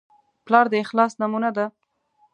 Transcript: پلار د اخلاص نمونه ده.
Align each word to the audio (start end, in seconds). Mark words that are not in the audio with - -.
پلار 0.45 0.65
د 0.71 0.73
اخلاص 0.83 1.11
نمونه 1.21 1.49
ده. 1.57 1.65